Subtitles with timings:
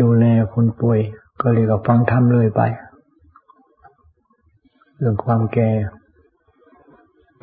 [0.00, 1.00] ดูแลคนป่วย
[1.40, 2.62] ก็เรียกว่าฟังธรรมเลยไป
[4.96, 5.70] เรื่องความแก่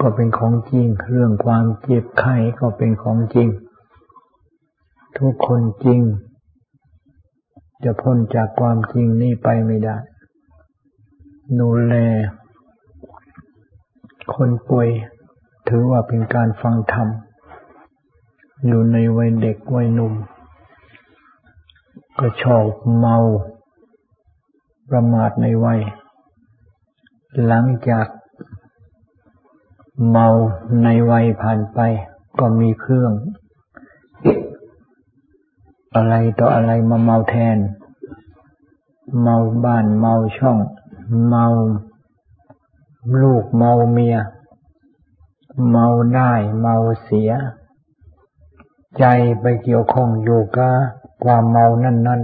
[0.01, 3.49] ก็เป็นของจริง เรื่องความเจ็บไข้ก็เป็นของจริง
[5.17, 6.01] ทุกคนจริง
[7.83, 9.97] จะพ้นจากความจริงนี้ไปไม่ได้
[11.59, 11.95] ดูแล
[14.35, 14.89] คนป่วย
[15.69, 17.07] ถือว่าเป็นการฟังธรรม
[18.65, 20.13] อยู่ในวัยเด็กวัยหนุ่ม
[22.19, 22.65] ก็ชอบ
[22.99, 23.15] เมา
[24.89, 25.81] ประมาทในวัย
[27.45, 28.07] หลังจาก
[30.09, 30.27] เมา
[30.83, 31.79] ในวัยผ่านไป
[32.39, 33.11] ก็มีเครื่อง
[35.95, 37.57] อะไรต่ออะไรมาเมาแทน
[39.21, 40.57] เมาบ้านเมาช่อง
[41.27, 41.45] เมา
[43.21, 44.17] ลูกเมาเมีย
[45.69, 47.31] เมาได้เมาเสีย
[48.99, 49.05] ใจ
[49.41, 52.21] ไปเกี่ยวข้องอยู่กับ ความเมานั่นนั้น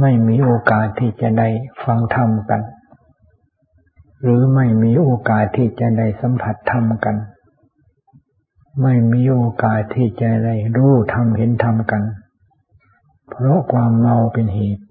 [0.00, 1.48] ไม่มีโอกาสที่จะได้
[1.84, 2.62] ฟังธรรมกัน
[4.22, 7.16] หรือไม่มีโอกาสที่จะได้สัมผัสธรรมกัน
[8.82, 12.02] ไม่มีโอกาสที่จะได้รู้ธรรมเห็นธรรมกัน
[13.28, 14.86] เพราะความเมาเป็นเหตุ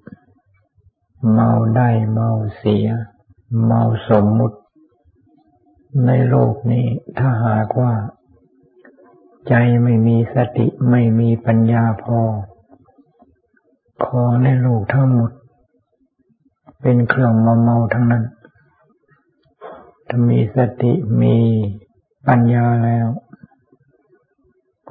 [1.33, 2.87] เมาได้เมาเสีย
[3.65, 4.57] เมาสมมุติ
[6.05, 6.85] ในโลกนี้
[7.17, 7.93] ถ้าหากว่า
[9.49, 12.19] ใจไม่มีสติไม่มีปัญญาพอ
[14.05, 15.31] ของในโลกทั้งหมด
[16.81, 18.23] เป็นเครื่องมาเมาทั้งนั้น
[20.07, 21.37] ถ้ามีสติมี
[22.27, 23.07] ปัญญาแล้ว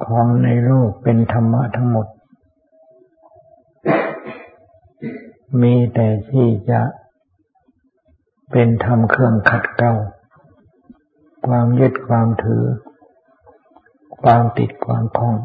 [0.03, 2.07] ของในโลกเป็นธรรมะทั้งหมด
[5.61, 6.81] มีแต่ที่จะ
[8.51, 9.93] เป็นธรรมเครื่องขัดเกลา
[11.45, 12.65] ความยึดความถือ
[14.21, 15.37] ความติดความคล้อง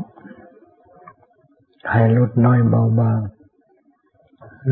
[1.90, 3.20] ให้ลดน้อยเบาบาง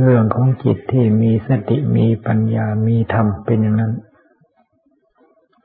[0.00, 3.92] เรื่องของจิตที่มีสติมีปัญญามีธรรมเป็นอย่างนั้น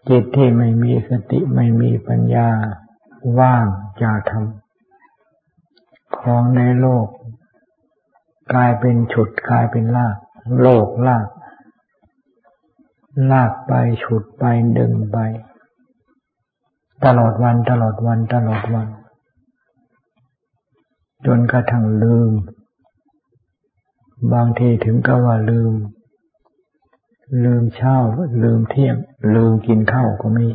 [0.10, 2.50] จิตที่ไม่มีสติไม่มีปัญญา
[3.40, 3.66] ว่าง
[4.04, 4.46] จากธรรม
[6.20, 7.08] ของในโลก
[8.54, 10.18] กลายเป็นฉุดกลายเป็นลาก
[10.62, 11.28] โลกลาก
[13.32, 14.44] ลากไปฉุดไป
[14.78, 15.18] ดึงไป
[17.06, 18.88] ตลอดวันตลอดวันตลอดวัน
[21.26, 22.32] จนกระทั่งลืม
[24.34, 25.74] บางทีถึงก็ว่าลืม
[27.44, 27.96] ลืมเช้า
[28.44, 28.96] ลืมเที่ยง
[29.36, 30.48] ลืมกินข้าวก็มี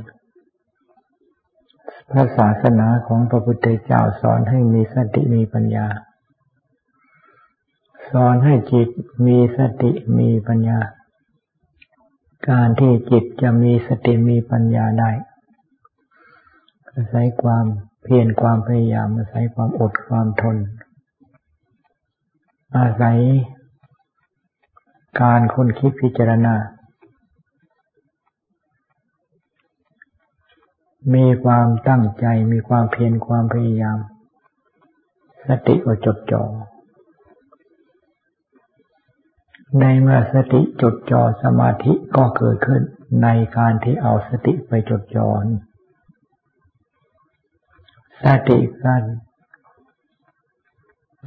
[2.10, 5.86] พระศาสนาของพระพุทธเจ้าสอนให้มีสติมีปัญญา
[8.10, 8.88] สอนให้จิต
[9.26, 10.78] มีสติมีปัญญา
[12.48, 15.10] การที่จิตจะมีสติมีปัญญาได้
[16.94, 17.66] อาศัยความ
[18.02, 20.56] เพียรความพยายาม อาศัยความอดความทน
[22.76, 23.18] อาศัย
[25.20, 26.54] การค้นคิดพิจารณา
[31.14, 33.98] มีความตั้งใจ มีความเพียรความพยายาม
[35.46, 36.42] สติก็จดจ่อ
[39.80, 42.82] ในเมื่อสติจดจ่อสมาธิก็เกิดขึ้น
[43.22, 45.28] ในการที่เอาสติไปจดจ่อ
[48.24, 49.02] สติกัน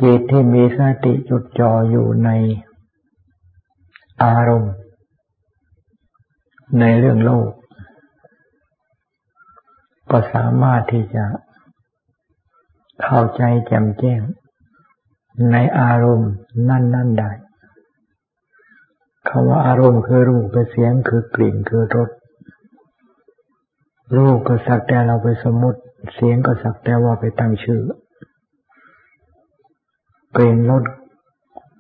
[0.01, 2.29] จิตที่มีสติจดจ่ออยู่ใน
[4.23, 4.73] อารมณ์
[6.79, 7.49] ในเรื่องโลก
[10.11, 11.25] ก็สามารถที่จะ
[13.03, 14.21] เข้าใจแจ่มแจ้ง
[15.51, 16.31] ในอารมณ์
[16.69, 17.31] นั่น ๆ ได้
[19.29, 22.09] คำว่าอารมณ์คือรูปคือเสียงคือกลิ่นคือรส
[24.15, 25.81] รูปก็สักแต่เราไปสมมติ
[26.13, 27.81] เสียงก็สักแต่ว่าไปตั้งชื่อ
[30.35, 30.83] กลิ่นรส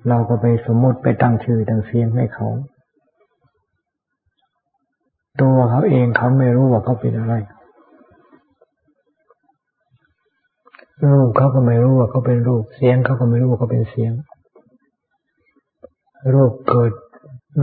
[0.07, 2.47] เราก็ไปสมมติไปตั้งชื่อตั้งเสียงให้เขา
[5.41, 7.33] ตัวเขาเองเขาไม่รู้ว่าเขาเป็นอะไร
[11.11, 14.11] รูปเขาก็ไม่รู้ว่าเขาเป็นรูป เสียงเขาก็ไม่รู้ว่าเขาเป็นเสียง
[16.33, 16.91] รูปเกิด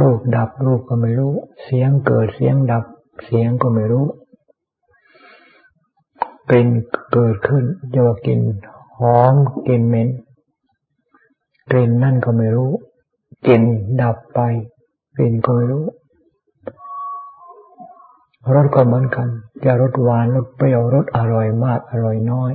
[0.00, 1.32] รูปดับรูปก็ไม่รู้
[1.64, 2.84] เสียงเกิดเสียงดับ
[3.24, 4.04] เสียงก็ไม่รู้
[6.54, 6.70] กลิ่น
[7.12, 7.64] เกิดขึ้น
[7.94, 8.40] จะว่ากิน
[8.98, 9.34] หอม
[9.66, 10.08] กลิ่นเหม็น
[11.70, 12.72] กลิ่นนั่นก็ไม่รู้
[13.46, 13.62] กลิ่น
[14.02, 14.40] ดับไป
[15.16, 15.84] กลิ่นก็ไม่รู้
[18.54, 19.28] รสก็เหมือนกัน
[19.64, 22.52] จะรสหวานรสเปรี้ยวรสอร่อยมากอร่อยน้อย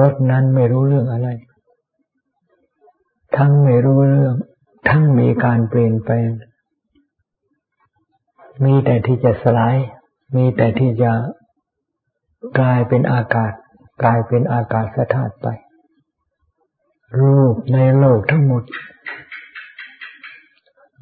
[0.00, 1.28] รสนั้นไม่รู้เรื่องอะไร
[3.36, 4.34] ทั้งไม่รู้เรื่อง
[4.88, 6.28] ทั้งมีการเปลี่ยนแปลง
[8.64, 9.76] มีแต่ที่จะสลาย
[10.36, 11.12] มีแต่ที่จะ
[12.58, 13.52] กลายเป็นอากาศ
[14.02, 15.46] กลายเป็นอากาศสถาตไป
[17.20, 18.62] รูปในโลกทั้งหมด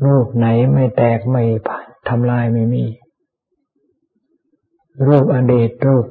[0.05, 1.43] รูปไหนไม่แตกไม่
[2.09, 2.85] ทำลายไม่มี
[5.07, 6.05] รูปอดีตรูป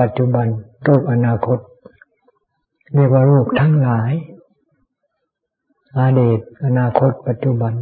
[0.00, 0.46] ปัจจุบัน
[0.86, 1.58] รูปอนาคต
[2.94, 4.12] เรียกว่ารูปทั้งหลาย
[6.00, 7.74] อดีตอนาคต ปัจจุบัน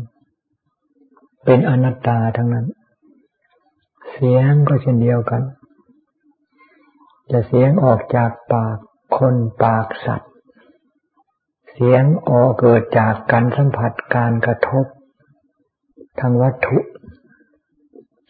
[1.44, 2.66] เป็นอนัตตาทั้งนั้น
[4.10, 5.42] เสียงก็เช่นเดียวกัน
[7.30, 8.78] จะเสียงออกจากปาก
[9.16, 10.32] คนปากสัตว์
[11.72, 14.86] เสียงออกเกิดจากการสัมผัสการกระทบ
[16.20, 16.78] ทางวัตถุ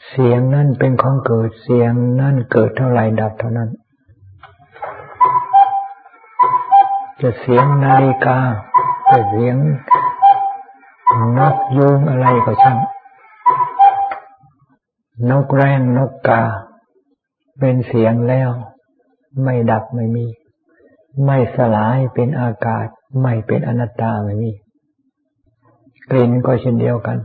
[0.08, 3.70] เสียงนั่นเป็นของเกิดเสียงนั่นเกิดเท่าไรดับเท่านั้น
[7.20, 8.38] จะเสียงนาฬิกา
[9.11, 9.56] จะเสียง
[11.38, 12.79] นกยูงอะไรก็ช่าง
[15.31, 16.43] นกแร้งนกกา
[17.58, 18.50] เป็นเสียงแล้ว
[19.43, 20.27] ไม่ดับไม่มี
[21.25, 22.87] ไม่สลายเป็นอากาศ
[23.23, 24.53] ไม่เป็นอนัตตาไม่มี
[26.11, 27.19] กลิ่นก็เช่นเดียวกัน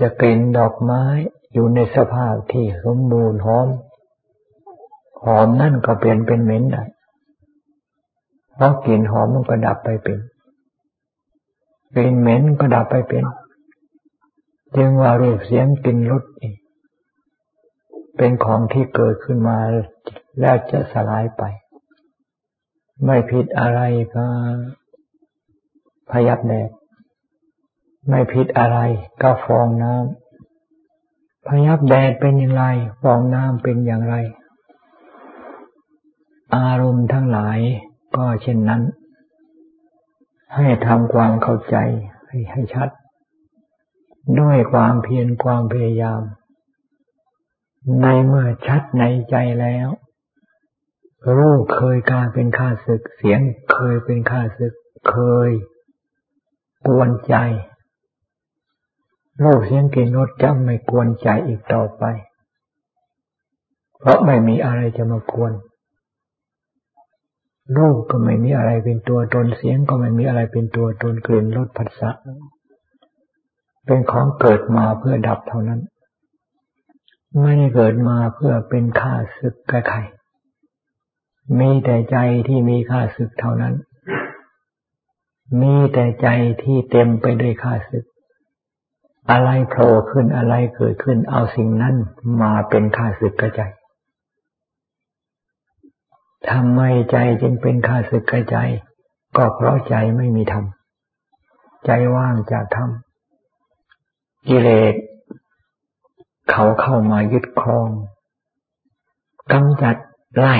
[0.00, 1.02] จะกลิ่นดอกไม้
[1.52, 3.68] อยู่ในสภาพที่สมบูรณ์หอม
[5.24, 6.84] หอมนั่นก็เปลี่ยนเป็นเหม็นได้
[8.54, 10.18] เพราะกลิ่นหอมมันก็ดับไปเป็น
[11.94, 13.24] กลิ่นเหม็นก็ดับไปเป็น
[14.76, 16.22] จึงว่ารูปเสียงกลิ่นรส
[18.16, 19.58] เป็นของที่เกิดขึ้นมา
[20.40, 21.42] แล้วจะสลายไป
[23.04, 23.80] ไม่ผิดอะไร
[24.16, 24.26] ก็
[26.10, 26.70] พยับแดด
[28.08, 28.78] ไม่ผิดอะไร
[29.22, 32.64] ก็ฟองน้ำพยับแดดเป็นอย่างไร
[33.02, 34.14] ฟองน้ำเป็นอย่างไร
[36.56, 37.58] อารมณ์ทั้งหลาย
[38.16, 38.82] ก็เช่นนั้น
[40.54, 41.76] ให้ทำความเข้าใจ
[42.28, 42.88] ให้ให้ชัด
[44.40, 46.22] ด้วยความเพียรความพยายาม
[48.02, 49.88] ในเมื่อชัดในใจแล้ว
[51.38, 53.40] รูปเคยการเป็นข้าศึก เสียง
[53.72, 54.74] เคยเป็นข้าศึก
[55.10, 55.16] เค
[55.48, 55.50] ย
[56.86, 57.36] กวนใจ
[59.42, 62.04] รูปเสียงกลิ่นรสจะไม่กวนใจอีกต่อไป
[63.98, 65.52] เพราะไม่มีอะไรจะมากวน
[67.78, 72.10] รูปก็ไม่มีอะไรเป็นตัวตนเสียงก็ไม่มีอะไรเป็นตัวตนกลิ่นรสผัสสะ
[73.84, 75.80] เป็นของเกิดมาเพื่อดับเท่านั้น
[77.40, 79.98] ไม่ได้เกิดมาเพื่อเป็นข้าศึกกับใคร
[81.58, 82.16] มีแต่ใจ
[82.48, 83.74] ที่มีข้าศึกเท่านั้น
[85.60, 86.28] มีแต่ใจ
[86.62, 88.04] ที่เต็มไปด้วยข้าศึก
[89.30, 91.94] อะไรโผล่ขึ้นอะไรเกิดขึ้น เอาสิ่งนั้น
[92.42, 93.62] มาเป็นข้าศึกกับใจ
[96.50, 96.80] ทำไม
[97.10, 98.56] ใจจึงเป็นข้าศึกกับใจ
[99.36, 100.64] ก็เพราะใจไม่มีธรรม
[101.86, 102.90] ใจว่างจากธรรม
[104.48, 104.94] กิเลส
[106.50, 107.88] เขาเข้ามายึดครอง
[109.52, 109.96] กำจัด
[110.36, 110.54] ไล่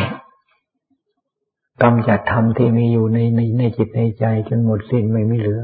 [1.82, 5.62] กำจัดธรรมที่มีอยู่ในในในจิตในใจจนหมดสิ้นไม่มีเหลือ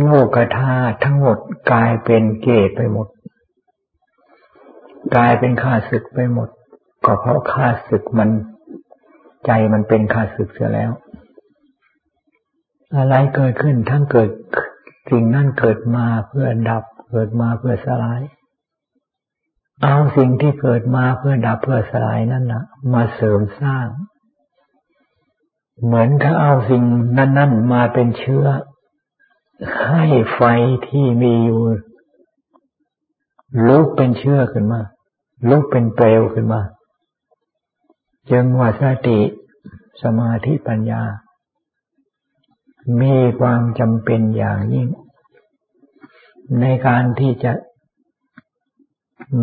[0.00, 1.38] โลกธาตุทั้งหมด
[1.70, 3.08] กลายเป็นเกตไปหมด
[5.14, 6.48] กลายเป็นข้าศึกไปหมด
[7.04, 8.30] ก็เพราะข้าศึกมัน
[9.46, 10.90] ใจมันเป็นข้าศึกเสียแล้ว
[12.96, 14.30] อะไรเกิดขึ้นทั้งเกิด
[15.10, 18.20] สิ่งนั่นเกิดมาเพื่อดับ เกิดมาเพื่อสลาย
[19.82, 23.86] เอาสิ่งที่เกิดมาเพื่อดับเพื่อสลายนั่นนะมาเสริมสร้าง
[25.84, 26.82] เหมือนกับเอาสิ่ง
[27.16, 28.46] นั้น ๆ มาเป็นเชื้อ
[29.88, 30.04] ให้
[30.34, 30.40] ไฟ
[30.88, 31.60] ที่มีอยู่
[33.68, 34.80] ลุกเป็นเชื้อขึ้นมา
[35.50, 36.62] ลุกเป็นเปลวขึ้นมา
[38.30, 39.20] จึงว่าสติ
[40.02, 41.02] สมาธิปัญญา
[43.00, 44.88] มีความจำเป็นอย่างยิ่ง
[46.60, 47.52] ในการที่จะ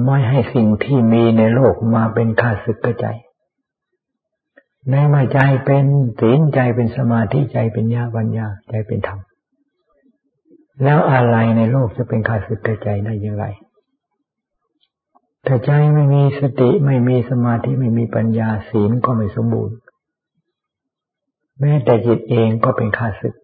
[0.05, 3.05] ไม่ให้สิ่งที่มีในโลกมาเป็นข้าศึกกระใจ
[4.89, 5.85] ในมาใจเป็น
[6.19, 9.19] ศีลใจเป็นสมาธิใจเป็นญาปัญญาใจเป็นธรรม
[10.83, 13.45] แล้วอะไรในโลกจะเป็นข้าศึกกระใจได้อย่างไร
[15.47, 19.77] ถ้าใจไม่มีสติไม่มีสมาธิไม่มีปัญญาศีลก็ไม่สมบูรณ์
[21.59, 23.35] แม้แต่จิตเองก็เป็นข้าศึก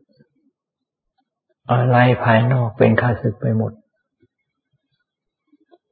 [1.71, 3.71] อะไรภายนอกเป็นข้าศึกไปหมด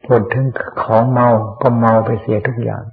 [0.06, 0.48] ผลถึง
[0.84, 1.28] ของเมา
[1.62, 2.84] ก็เมาไปเสียทุกอย่าง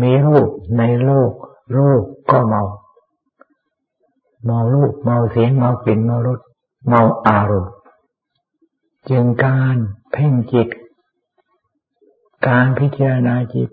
[0.00, 1.32] มีรูปในโลก
[1.76, 2.62] รูปก็เมา
[4.44, 6.40] เมารูปเมาเสียงเมากลิ่นเมารส
[6.88, 7.72] เมาอารมณ์
[9.10, 9.76] จึงการ
[10.12, 10.68] เพ่งจิต
[12.48, 13.70] การพิจารณาจิต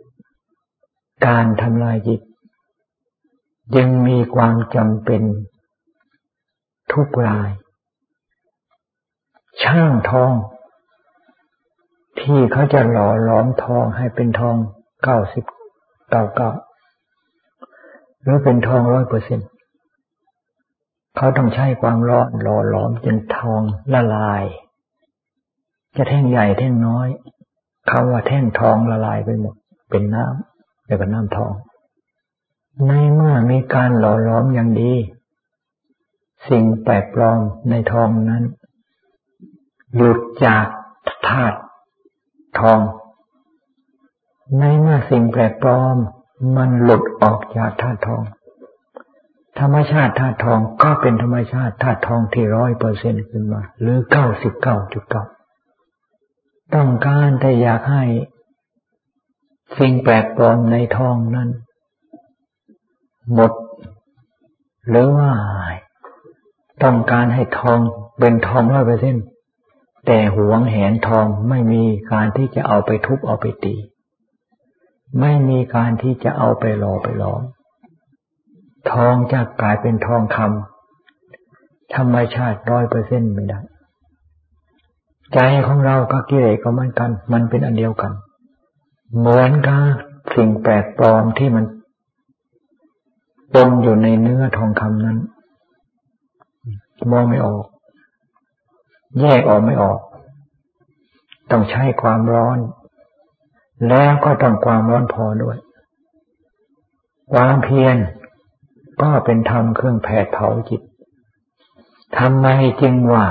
[1.28, 2.22] การทำลายจิต
[3.78, 5.22] ยังมีความจำเป็น
[6.94, 7.50] ทุกราย
[9.64, 10.34] ช่างทอง
[12.20, 14.56] ที่เขาจะหล่อล้อมทองให้เป็นทอง
[15.04, 15.46] เก้าสิบ
[16.10, 16.52] เก้าเก้า
[18.22, 19.40] หรือเป็นทองร้อยเปอร์เซ็น
[21.18, 23.62] เขาต้องใช้ความร้อนหล่อหลอมจนทอง
[23.94, 24.44] ละลาย
[25.98, 27.08] จะแท่งใหญ่แท่งน้อย
[27.88, 29.56] เขาว่าแท่งทองละลายไปหมด
[29.90, 31.54] เป็นน้ำแล้วก็น้ำทอง
[32.88, 34.94] ในเมื่อมีการหล่อหลอมอย่างดี
[36.50, 38.44] สิ่งแปลกปลอมในทองนั้น
[39.96, 40.66] หลุดจาก
[41.28, 41.60] ธาตุ
[42.60, 42.80] ทอง
[44.60, 45.96] ในเมื่อสิ่งแปลกปลอม
[46.58, 48.24] มันหลุดออกจากธาตุทอง
[49.60, 55.24] ธรรมชาติธาตุทองก็เป็นธรรมชาติธาตุทองที่ร้อยเปอร์เซ็นขึ้นมา หรือเก้าสิบเก้าจุดเก้า
[56.76, 58.06] ต้องการแต่อยากให้
[59.80, 61.50] สิ่งแปลกปลอมในทองนั้น
[63.34, 63.52] หมด
[64.90, 65.32] หรือว่า
[66.84, 67.80] ต้องการให้ทอง
[68.20, 69.16] เป็นทองร้อยเปอร์เซ็น
[70.06, 73.76] แต่หวงแหนทองไม่มีการที่จะเอาไปทุบเอาไปตี
[75.20, 77.42] ไม่มีการที่จะเอาไปหล่อไปหลอม
[78.92, 83.60] ทองจะกลายเป็นทองคำธรรมชาติร้อยเปอร์เซ็นไม่ได้
[85.34, 88.12] ใจของเรากับกิเลสก็เหมือนกัน มันเป็นอันเดียวกัน
[89.18, 89.82] เหมือนกับ
[90.36, 91.66] สิ่งแปลกปลอมที่มัน
[93.54, 95.18] ปนอยู่ในเนื้อทองคำนั้น
[97.12, 97.66] มองไม่ออก
[99.20, 100.00] แยกออกไม่ออก
[101.52, 102.58] ต้องใช้ความร้อน
[103.90, 105.58] แล้วก็ต้องความร้อนพอด้วย
[107.34, 107.96] ความเพียร
[109.02, 110.82] ก็เป็นธรรมเครื่องแผดเผาจิต
[112.18, 112.48] ทำไม
[112.82, 113.26] จึงว่า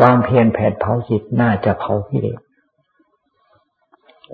[0.00, 2.40] ความเพียรแผดเผาจิตน่าจะเผากิเลส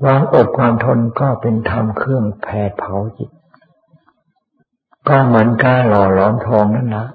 [0.02, 3.30] ความอดความทนก็เป็นธรรมเครื่องแผดเผาจิต
[5.08, 7.06] ก็เหมือนการหล่อหลอมทองนั่นนะ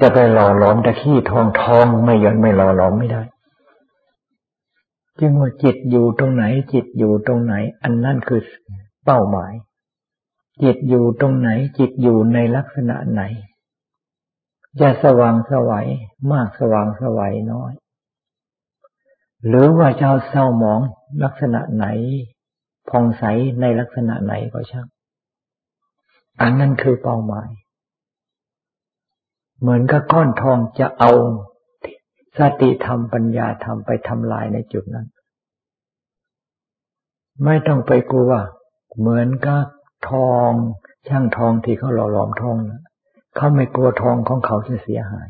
[0.00, 3.22] จะไปหล่อหลอมตะขี้ทองทองไม่ย้อนไม่หล่อหลอมไม่ได้
[5.18, 8.40] จึงว่าจิตอยู่ตรงไหน จิตอยู่ตรงไหน อันนั่นคือ
[9.04, 9.52] เป้าหมาย
[10.62, 13.22] จิตอยู่ตรงไหน จิตอยู่ในลักษณะไหน
[14.80, 15.88] จะสว่างสวัย
[16.32, 17.72] มากสว่างสวัยน้อย
[19.46, 20.80] หรือว่าเจะเศร้าหมอง
[21.24, 21.86] ลักษณะไหน
[22.88, 23.24] ผ่องใส
[23.60, 24.86] ในลักษณะไหนก็ช่าง
[26.40, 27.48] อันนั้นคือเป้าหมาย
[29.60, 31.12] เหมือนกับก้อนทองจะเอา
[32.38, 35.06] สติธรรมปัญญาธรรมไปทำลายในจุดนั้น
[37.44, 38.32] ไม่ต้องไปกลัว
[38.98, 39.64] เหมือนกับ
[40.10, 40.50] ทอง
[41.08, 42.82] ช่างทองที่เขาหล่อหลอมทองนะ
[43.36, 45.28] เขาไม่กลัวทองของเขาจะเสียหาย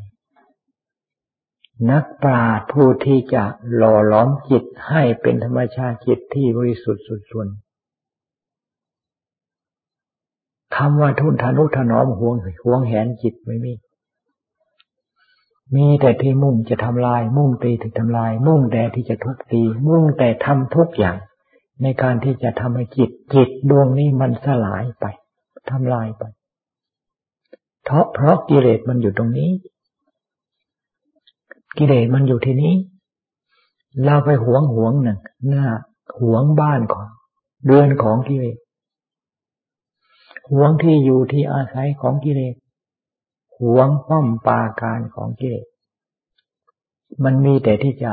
[1.91, 3.45] นักปราชญ์ผู้ที่จะ
[3.77, 7.49] หล่อหลอมจิตให้เป็นธรรมชาติจิตที่บริสุทธิ์สุดส่วน
[10.77, 13.73] คำว่าทุนทนุถนอมห่วงห่วงแหนจิตไม่มี
[15.77, 21.17] มีแต่ที่มุ่งจะทำลาย มุ่งตีถึงทำลาย มุ่งแต่ที่จะทุบตี มุ่งแต่ทำทุกอย่าง
[21.83, 25.05] ในการที่จะทำให้จิตจิตดวงนี้มันสลายไป
[25.71, 26.23] ทำลายไป
[27.85, 29.51] เพราะเพราะกิเลสมันอยู่ตรงนี้
[31.79, 32.75] กิเลสมันอยู่ที่นี้
[34.05, 35.67] เราไปหวงหวงหนึ่งหน้า
[36.21, 37.07] หวงบ้านของ
[37.65, 38.59] เรือนของกิเลส
[40.53, 42.55] หวงที่อยู่ที่อาศัยของกิเลส
[43.63, 45.67] หวงป้อมปาการของกิเลส
[47.25, 48.13] มันมีแต่ที่จะ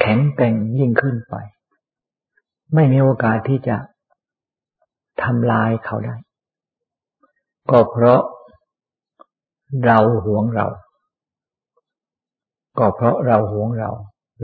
[0.00, 1.34] แข็งแกร่งยิ่งขึ้นไป
[2.74, 3.76] ไม่มีโอกาสที่จะ
[5.22, 6.16] ทำลายเขาได้
[7.70, 8.20] ก็เพราะ
[9.84, 10.66] เราหวงเรา
[12.78, 13.90] ก็เพราะเราหวงเรา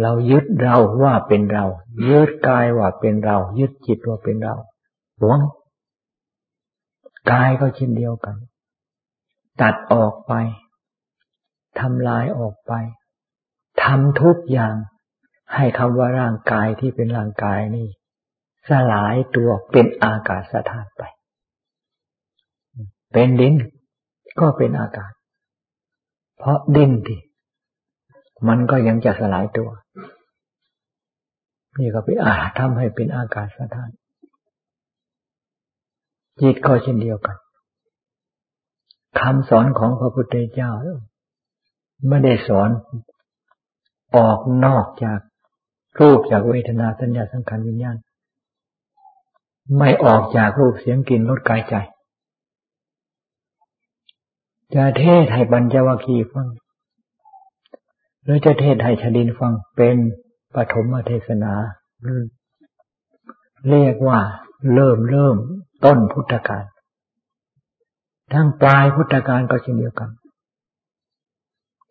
[0.01, 1.65] เรายึดเราว่าเป็นเรา
[2.09, 4.55] ยึดกายว่าเป็นเรา ยึดจิตว่าเป็นเรา
[5.21, 5.39] หวง
[7.31, 8.37] กายก็เช่นเดียวกัน
[9.61, 10.33] ตัดออกไป
[11.81, 12.73] ทำลายออกไป
[13.85, 14.75] ทำทุกอย่าง
[15.55, 17.89] ให้คำว่าร่างกายที่เป็นร่างกายนี่
[18.69, 21.03] สลายตัวเป็นอากาศธาตุไป
[23.13, 23.55] เป็นดิน
[24.41, 25.13] ก็เป็นอากาศ
[26.39, 27.21] เพราะดินที่
[28.49, 29.69] มันก็ยังจะสลายตัว
[31.79, 33.91] นี่ก็ไปอาทำให้เป็นอากาศสถาน
[36.41, 37.37] จิตก็เช่นเดียวกัน
[39.21, 40.71] คำสอนของพระพุทธเจ้า
[42.09, 42.71] ไม่ได้สอน
[44.17, 45.19] ออกนอกจาก
[46.01, 47.97] รูปจากเวทนาสัญญาสังขารวิญญาณ
[49.79, 51.75] ไม่ออกจากรูปเสียงกลิ่นรสกายใจ
[54.75, 56.49] จะเทศให้บัญจวัคคีฟัง
[58.23, 59.97] หรือจะเทศให้ชดินฟังเป็น
[60.55, 61.53] ปฐมเทศนา
[63.71, 64.21] เรียกว่า
[64.75, 65.37] เริ่มเริ่ม
[65.85, 66.65] ต้นพุทธกาล
[68.35, 70.11] ทั้งปลายพุทธกาลก็เช่นเดียวกัน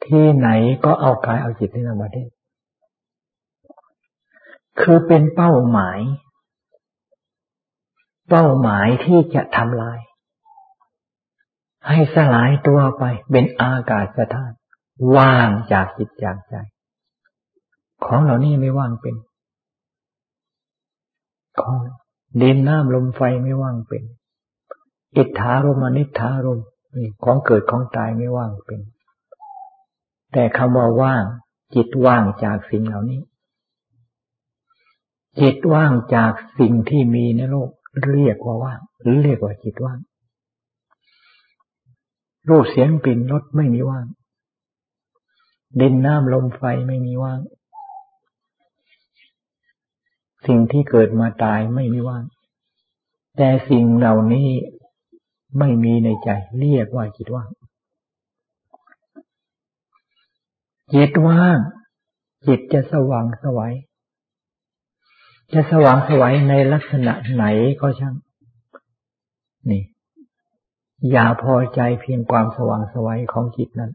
[0.05, 0.49] ที่ไหน
[0.85, 2.23] ก็เอากายเอาจิตนี่มาได้
[4.81, 5.99] คือเป็นเป้าหมาย
[8.29, 9.99] เป้าหมายที่จะทำลาย
[11.87, 14.55] ให้สลายตัวไปเป็นอากาศธาตุ
[15.15, 16.55] ว่างจากจิตจากใจ
[18.05, 19.15] ของเหล่านี้ไม่ว่างเป็น
[21.61, 21.77] ของ
[22.41, 24.03] ดินน้ำลมไฟไม่ว่างเป็น
[25.17, 26.61] อิทธารมนิทารม
[27.23, 28.81] ของเกิดของตายไม่ว่างเป็น
[30.33, 31.23] แต่คำว่าว่าง
[31.75, 33.21] จิตว่างจากสิ่งเหล่านี้
[35.41, 37.69] จิตว่างจากสิ่งที่มีในโลก
[38.05, 39.99] เรียกว่าว่างหรือเรียกว่าจิตว่าง
[42.49, 44.05] รูปเสียงกลิ่นรสไม่มีว่าง
[45.81, 47.39] ดินน้ำลมไฟไม่มีว่าง
[50.47, 52.23] สิ่งที่เกิดมาตายไม่มีว่าง
[53.37, 54.47] แต่สิ่งเหล่านี้
[55.59, 56.29] ไม่มีในใจ
[56.59, 57.49] เรียกว่าจิตว่าง
[60.93, 61.59] จิตว่าง
[62.47, 63.73] จิตจะสว่างสวัย
[65.53, 67.45] จะสว่างสวัยในลักษณะไหน
[67.81, 68.15] ก็ช่าง
[69.69, 69.83] นี่
[71.11, 73.91] อย่าพอใจเพียงความสว่างสวัยของจิตนั้น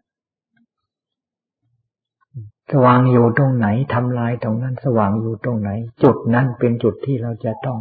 [2.72, 5.70] สว่างอยู่ตรงไหนทำลายตรงนั้น สว่างอยู่ตรงไหน
[6.02, 7.78] จุดนั้นเป็นจุดที่เราจะต้อง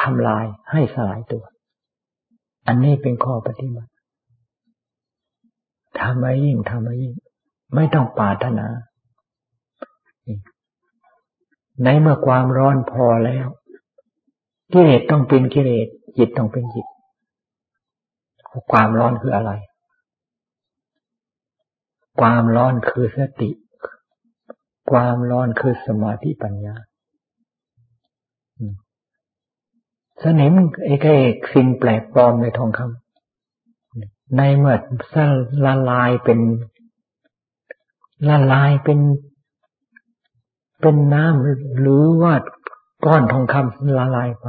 [0.00, 1.44] ทำลายให้สลายตัว
[2.66, 3.90] อันนี้เป็นข้อปฏิบัติ
[5.98, 7.14] ทำมายิ่งทำมายิ่ง
[7.74, 8.66] ไม่ต้องปาถนา
[11.84, 13.46] ในเมื่อความร้อนพอแล้ว
[14.72, 15.88] กิเลสต้องเป็นกิเลส
[16.18, 16.86] จิตต้องเป็นจิต
[18.72, 19.52] ความร้อนคืออะไร
[22.20, 23.50] ความร้อนคือสติ
[24.90, 26.74] ความร้อนคือสมาธิปัญญา
[30.22, 30.52] สนิม
[30.84, 31.16] ไอ้ไอ้
[31.52, 34.76] สิ่งแปลกปลอมในทองคำในเมื่อ
[35.64, 36.38] ละลายเป็น
[38.28, 38.98] ละลายเป็น
[40.80, 42.34] เป็นน้ำหรือว่า
[43.04, 44.46] ก้อนทองคำละลายไป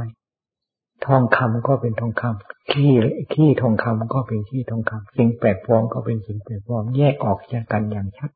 [1.06, 2.92] ทองคำก็เป็นทองคำขี้
[3.32, 8.30] ขี้ทองคำก็เป็นขี้ทองคำสิ่งแปลกปลอมก็เป็นสิ่งแปลกปลอมแยกออกจากกันอย่างชัด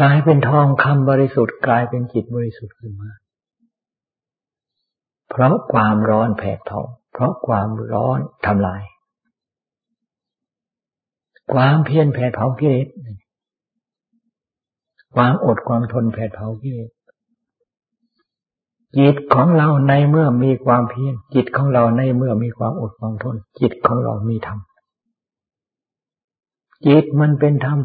[0.00, 3.10] กลายเป็นทองคำบริสุทธิ์กลายเป็นจิตบริสุทธิ์ขึ้นมา
[5.32, 6.80] เพราะความร้อนแผดเผา
[7.12, 8.82] เพราะความร้อนทำลาย
[11.52, 12.86] ความเพียรแผดเผากิเลส
[15.14, 16.90] ความอดความทนแผดเผากิเลส
[18.98, 24.58] จิตของเราในเมื่อมีความเพียรจิตของเราในเมื่อมีความอดความทน จิตของเรามีธรรม
[26.86, 27.78] จิตมันเป็นธรรม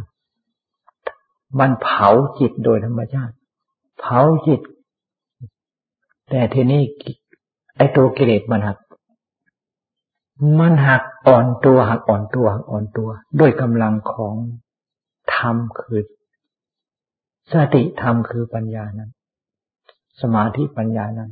[1.60, 3.36] มันเผาจิตโดยธรรมชาติ
[4.00, 4.62] เผาจิต
[6.30, 6.84] แต่ทีนี้
[7.78, 8.78] ไอ้ตัวกิเลสมันหัก
[10.60, 13.10] มันหักอ่อนตัวหักอ่อนตัวหักอ่อนตัว
[13.40, 14.36] ด้วยกำลังของ
[15.36, 16.06] ธรรมคือ
[17.52, 19.12] สติธรรมคือปัญญานั้น
[20.22, 21.32] สมาธิปัญญานั้น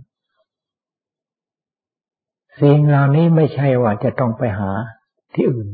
[2.61, 4.71] สิ่งเหล่านี้ไม่ใช่ว่าจะต้องไปหา
[5.35, 5.69] ที่อื่น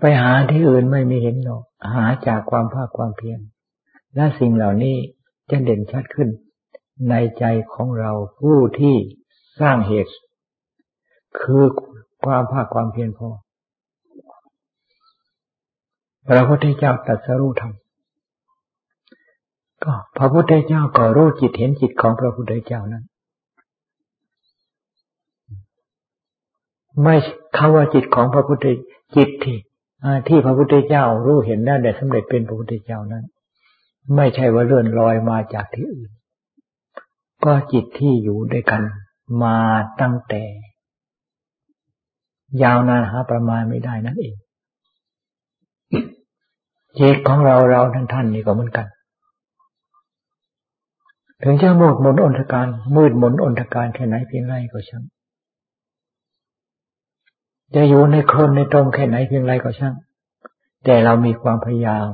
[0.00, 1.62] ไปหาที่อื่นไม่มีเห็นหรอก
[1.94, 3.40] หาจากความภาคความเพียร
[4.14, 4.96] และสิ่งเหล่านี้
[5.50, 6.28] จะเด่นชัดขึ้น
[7.10, 8.96] ในใจของเราผู้ที่
[9.60, 10.12] สร้างเหตุ
[11.40, 11.64] คือ
[12.24, 13.28] ความภาคความเพียรพอ
[16.28, 17.72] พระพุทธเจ้าตรัสรู้ธรรม
[19.84, 23.04] ก็พระพุทธเจ้าก็รู้จิตเห็นจิตของพระพุทธเจ้านั้น
[27.02, 27.14] ไม่
[27.56, 28.66] คำว่าจิตของพระพุทธ
[29.16, 29.58] จิตที่
[30.28, 33.24] ที่พระพุทธเจ้ารู้เห็นได้แต่สำเร็จเป็นพระพุทธเจ้านั้น
[34.16, 36.10] ไม่ใช่ว่าเลื่อนลอยมาจากที่อื่น
[37.46, 38.82] ก็จิตที่อยู่ด้วยกัน
[39.42, 39.58] มา
[40.00, 40.42] ตั้งแต่
[42.62, 44.34] ยาวนานหาประมาณไม่ได้นั่นเอง
[46.98, 48.86] จิตของเราเราท่านท่านนี่ก็เหมือนกัน
[51.42, 55.04] ถึงจะหมดมนอนทการ มืดมนอนทการแค่ไหนเพียงไรก็ช่าง
[57.74, 59.94] จะอยู่ในโคลนในตรงแค่ไหนเพียงไรก็ช่าง
[60.84, 62.08] แต่เรามีความพยายาม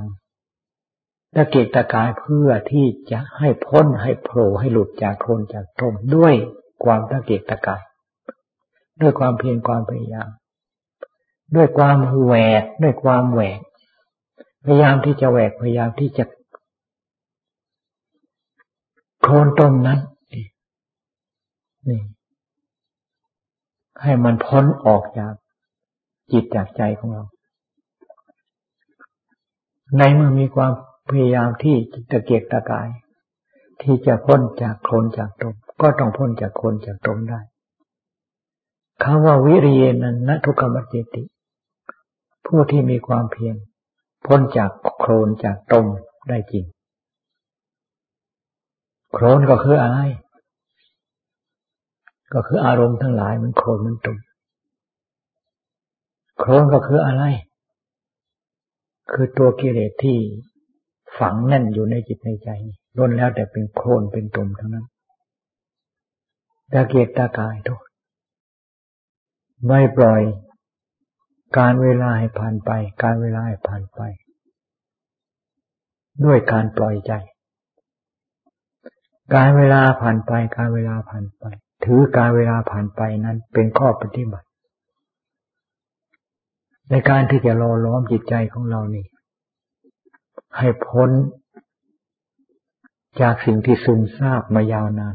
[1.36, 6.34] ตะเกียกตะกายเพื่อที่จะให้พ้นให้โผล่ให้หลุดจากโคลนจากตมด้วย
[6.84, 7.82] ความตะเกียกตะกาย
[9.00, 10.30] ด้วยความเพียรความพยายาม
[11.56, 13.60] ด้วยความแหวกด้วยความแหวก
[14.64, 16.24] พยายามที่จะแหวกพยายามที่จะ
[19.20, 20.00] โคลนตมนั้น
[21.88, 22.00] นี่
[24.02, 25.32] ให้มันพ้นออกจาก
[26.32, 27.24] จิตจากใจของเรา
[29.98, 30.72] ในเมื่อมีความ
[31.10, 31.76] พยายามที่
[32.10, 32.88] ตะเกียกตะกาย
[33.82, 37.40] ที่จะพ้นจากโคลนจากตมก็ต้องพ้นจากโคลนจากตมได้
[39.02, 41.22] คำว่าวิริยนันนทุกขมัจเจติ
[42.46, 43.56] ผู้ที่มีความเพียร
[44.26, 45.86] พ้นจากโคลนจากตม
[46.28, 46.64] ได้จริง
[49.12, 49.98] โคลนก็คืออะไร
[52.34, 54.18] ก็คืออารมณ์ทั้งหลายมันโครนมันตม
[56.38, 57.22] โครนก็คืออะไร
[59.12, 60.18] คือตัวกิเลสที่
[61.18, 62.50] ฝังแน่นอยู่ในจิตในใจ
[62.98, 64.86] ล้นแล้วแต่เป็นโครนเป็นตุ่มทั้งนั้น
[66.72, 67.86] ตาเกียกตากายโทษ
[69.66, 70.22] ไม่ปล่อย
[71.58, 72.70] การเวลาให้ผ่านไป
[73.02, 74.00] การเวลาให้ผ่านไป
[76.24, 77.12] ด้วยการปล่อยใจ
[79.34, 81.44] การเวลาผ่านไป การเวลาผ่านไป
[81.84, 84.46] ถือการเวลาผ่านไปนั้นเป็นข้อปฏิบัติ
[86.90, 89.04] ในการที่จะรอล้อมจิตใจของเรานี่
[90.58, 91.10] ให้พ้น
[93.20, 95.14] จากสิ่งที่ซึมซาบมายาวนาน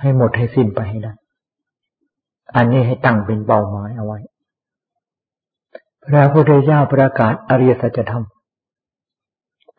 [0.00, 1.14] ให้หมดให้สิ้นไปให้ได้
[2.56, 4.18] อันนี้ให้ตั้งเป็นเป้าหมายเอาไว้
[6.06, 8.24] พระพุทธเจ้าประกาศอริยสัจธรรม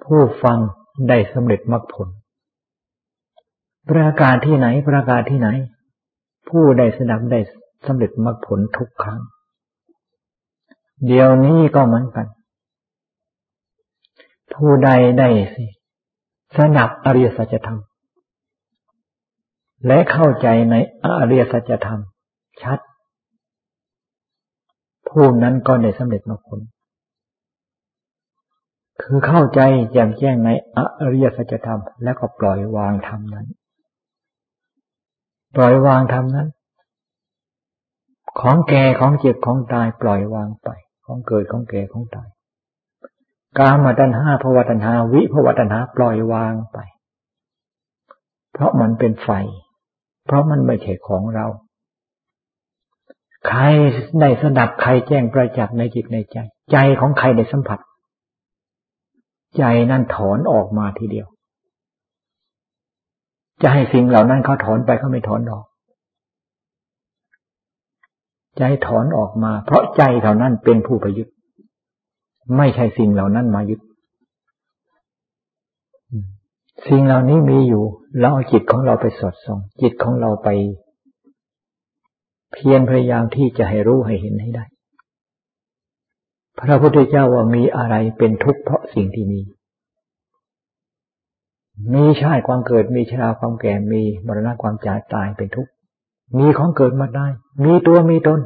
[0.03, 0.57] ผู้ฟัง
[1.09, 2.07] ได้สำเร็จมรรคผล
[3.89, 5.49] ประกาศที่ไหนประกาศที่ไหน
[6.49, 7.39] ผู้ได้สดับได้
[7.85, 9.21] สำเร็จมรรคผลทุกครั้ง
[11.05, 12.27] เดี๋ยวนี้ก็เหมือนกัน
[14.55, 14.89] ผู้ใด
[15.19, 15.65] ได้สิ
[16.57, 17.79] สนับอริยสัจธรรม
[19.87, 22.01] และเข้าใจในอริยสัจธรรม
[22.61, 22.79] ชัด
[25.09, 26.59] ผู้นั้นก็ได้สำเร็จมรรคผล
[29.01, 29.61] คือเข้าใจ
[29.91, 30.49] แจ่มแจ้งใน
[31.01, 33.47] อริยสัจธรรม แล้วก็ปล่อยวางธรรมนั้น
[35.55, 36.47] ปล่อยวางธรรมนั้น
[38.39, 40.69] ของแก่ของเจ็บของตายปล่อยวางไป
[41.05, 42.29] ของเกิดของแก่ของตาย
[43.59, 46.77] กามาตัณหาภวตัณหาวิภวตัณหาปล่อยวางไป
[48.53, 49.29] เพราะมันเป็นไฟ
[50.25, 51.45] เพราะมันไม่ใช่ของเรา
[53.47, 53.61] ใคร
[54.19, 56.37] ได้สดับใครแจ้งประจักษ์ในจิตในใจ
[56.71, 57.79] ใจของใครได้สัมผัส
[59.57, 61.27] ใจนั่นถอนออกมาทีเดียว
[63.61, 65.65] จะให้สิ่งเหล่านั้นเขาถอนไปเขาไม่ถอนออก
[68.57, 71.33] ใจถอนออกมา เพราะใจเท่านั้นเป็นผู้ประยุทธ์
[72.57, 73.79] ไม่ใช่สิ่งเหล่านั้นมายึด
[76.87, 77.83] สิ่งเหล่านี้มีอยู่
[78.19, 80.49] เราเอาจิตของเราไปสอดส่อง จิตของเราไป
[82.51, 84.65] เพียรพยายามที่จะให้รู้ให้เห็นให้ได้
[86.59, 89.41] พระพุทธเจ้าว่ามีอะไรเป็นทุกข์เพราะสิ่งที่มี
[91.93, 95.71] มีชาติความเกิด มีชราความแก่ มีมรณะความจากตายเป็นทุกข์
[96.37, 97.27] มีของเกิดมาได้
[97.63, 98.39] มีตัวมีตน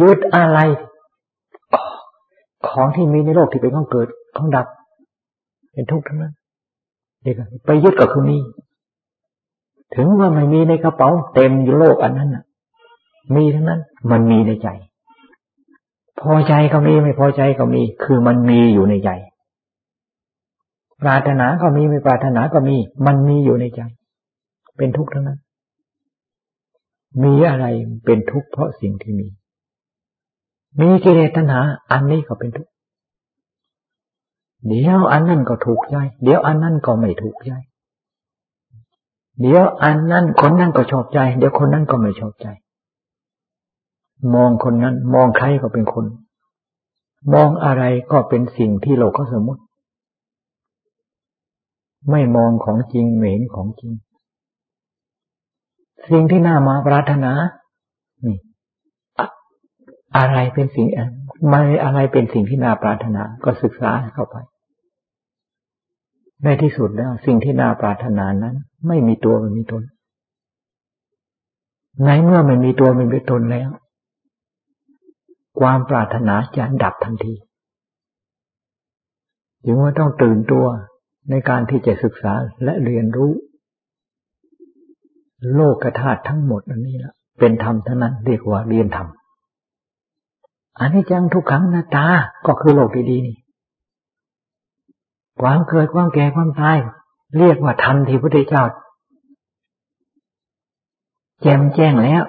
[0.00, 0.58] ยึดอะไร
[2.68, 4.66] ของที่มีในโลกที่เป็นของเกิดของดับ
[5.72, 6.34] เป็นทุกข์ทั้งนั้น
[7.22, 7.34] เด็ก
[7.66, 8.38] ไปยึดก็คือมี
[9.94, 12.44] ถึงว่าไม่มีในกระเป๋า เต็มอยู่โลกอันนั้นน่ะ
[13.34, 14.68] มีทั้งนั้น มันมีในใจ
[16.20, 19.10] พอใจก็มีไม่พอใจก็มี คือมันมีอยู่ในใจ
[21.02, 23.82] ปรารถนาก็มีไม่ปรารถนาก็มี มันมีอยู่ในใจ
[24.76, 25.38] เป็นทุกข์ทั้งนั้น
[27.24, 27.66] มีอะไร
[28.04, 29.26] เป็นทุกข์เพราะสิ่งที่มี
[30.80, 32.72] มีกิเลสตัณหา อันนี้ก็เป็นทุกข์
[34.68, 37.52] เดี๋ยวอันนั้นก็ถูกใจเดี๋ยวอันนั้นก็ไม่ถูกใจ
[39.40, 42.46] เดี๋ยวอันนั้นคนนั้นก็ชอบใจ เดี๋ยวคนนั้นก็ไม่ชอบใจ
[44.34, 46.06] มองคนนั้น มองใครก็เป็นคน
[47.32, 47.82] มองอะไร
[48.12, 49.62] ก็เป็นสิ่งที่โลกเขาสมมติ
[52.10, 53.92] ไม่มองของจริงไม่เห็นของจริง
[56.10, 57.32] สิ่งที่น่ามาปรารถนา
[58.24, 58.36] นี่
[60.16, 60.86] อะไรเป็นสิ่ง
[61.48, 64.36] ไม่อะไรเป็นสิ่งที่น่าปรารถนา ก็ศึกษาเข้าไป
[66.44, 68.56] ในที่สุดแล้ว สิ่งที่น่าปรารถนานั้น
[68.88, 69.82] ไม่มีตัวไม่มีตน
[72.04, 73.70] ในเมื่อไม่มีตัวไม่มีตนแล้ว
[75.60, 77.34] ความปรารถนาจะดับทันที
[79.64, 80.64] จึงว่าต้องตื่นตัว
[81.30, 82.32] ในการที่จะศึกษา
[82.64, 83.32] และเรียนรู้
[85.54, 89.08] โลกธาตุทั้งหมดอันนี้ละเป็นธรรมทั้งนั้นเรียกว่าเรียนธรรม
[90.78, 92.06] อันนี้จังทุกครั้งหน้าตา
[92.46, 93.36] ก็คือโลกดีๆนี่
[95.40, 96.78] ความเกิดความแก่ความตาย
[97.38, 98.64] เรียกว่าธรรมที่พระพุทธเจ้า
[101.42, 102.22] แจ่มแจ้งแล้ว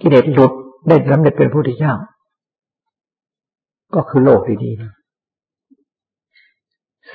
[0.00, 0.52] กิเลสหลุด
[0.88, 1.94] ได้สำเร็จเป็นพระพุทธเจ้า
[3.94, 4.92] ก็คือโลกดีๆนะ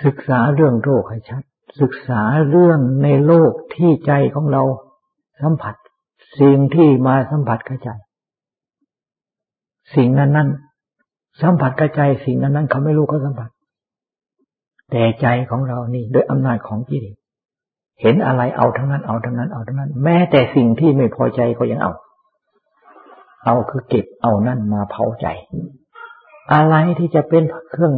[0.03, 1.43] ศึกษาเรื่องโลกให้ชัด
[1.81, 4.63] ศึกษาเรื่องในโลกที่ใจของเรา
[5.41, 5.75] สัมผัส
[6.39, 7.89] สิ่งที่มาสัมผัสกับใจ
[9.95, 10.49] สิ่งนั้นนั้น
[11.41, 13.49] สัมผัสกับใจสิ่งนั้นนั้นเขาไม่รู้เขาสัมผัส
[14.91, 17.15] แต่ใจของเรานี่โดยอำนาจของกิเลส
[18.01, 21.91] เห็นอะไรเอาทั้งนั้นเอาทั้งนั้นเอาทั้งนั้น แม้แต่สิ่งที่ไม่พอใจก็ยังเอา
[23.45, 25.27] เอาคือเก็บเอานั่นมาเผาใจ
[26.53, 27.93] อะไรที่จะเป็นเครื่อง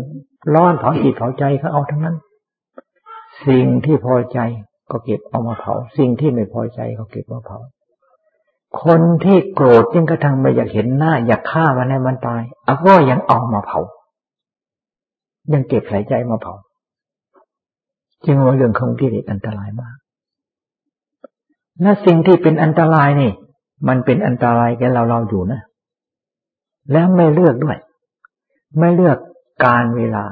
[0.56, 2.16] ร้อนเผาจิตเผาใจเขาเอาทั้งนั้น
[3.48, 4.40] สิ่งที่พอใจ
[4.92, 7.58] ก็เก็บเอามาเผา สิ่งที่ไม่พอใจก็เก็บมาเผา
[8.84, 13.80] คนที่โกรธจึงกระทั่งไม่อยากเห็นหน้า อยากฆ่ามันให้มันตายอาก็ยังเอามาเผา
[15.54, 16.54] ยังเก็บสายใจมาเผา
[18.26, 19.98] จึงว่าเรื่องของกิเลสอันตรายมาก
[21.82, 23.32] และสิ่งที่เป็นอันตรายนี่
[23.88, 25.62] มันเป็นอันตรายแก่เราเราอยู่นะ
[26.92, 27.78] แล้วไม่เลือกด้วย
[28.80, 29.18] ไม่เลือก
[29.66, 30.26] การเวลา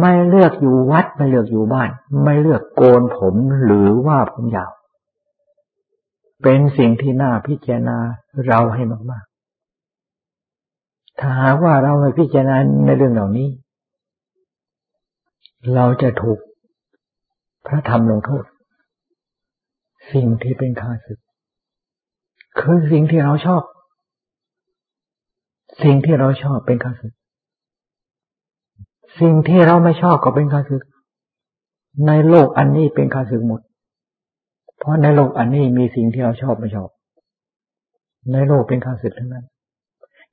[0.00, 1.90] ไม่เลือกอยู่วัด ไม่เลือกอยู่บ้าน
[2.24, 4.72] ไม่เลือกโกนผมหรือว่าผมยาว
[6.42, 7.98] เป็นสิ่งที่น่าพิจารณา
[8.46, 13.48] เราให้มากๆ ถ้าหากว่าเราไม่พิจารณาในเรื่องเหล่านี้
[15.74, 16.38] เราจะถูก
[17.66, 18.44] พระธรรมลงโทษ
[20.12, 21.18] สิ่งที่เป็นข้าศึก
[22.60, 23.62] คือสิ่งที่เราชอบ
[25.82, 27.14] สิ่งที่เราชอบเป็นข้าศึก
[29.20, 30.82] สิ่งที่เราไม่ชอบก็เป็นข้าศึก
[32.06, 33.60] ในโลกอันนี้เป็นข้าศึกหมด
[34.78, 36.90] เพราะในโลกอันนี้มีสิ่งที่เราชอบไม่ชอบ
[38.32, 39.46] ในโลกเป็นข้าศึกทั้งนั้น